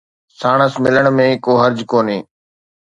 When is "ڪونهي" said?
1.91-2.17